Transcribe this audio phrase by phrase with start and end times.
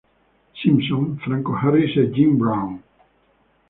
[0.63, 2.79] Simpson, Franco Harris e Jim Brown.